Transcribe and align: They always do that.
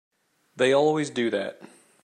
They 0.55 0.73
always 0.73 1.11
do 1.11 1.29
that. 1.29 1.61